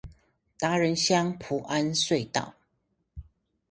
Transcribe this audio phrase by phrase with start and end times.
[0.03, 0.07] 達仁鄉
[1.37, 2.55] 菩安隧道